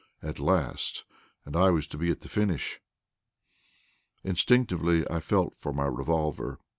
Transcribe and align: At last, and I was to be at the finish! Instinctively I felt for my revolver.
At 0.23 0.39
last, 0.39 1.03
and 1.45 1.55
I 1.55 1.69
was 1.69 1.85
to 1.89 1.97
be 1.99 2.09
at 2.09 2.21
the 2.21 2.27
finish! 2.27 2.79
Instinctively 4.23 5.07
I 5.07 5.19
felt 5.19 5.55
for 5.55 5.73
my 5.73 5.85
revolver. 5.85 6.57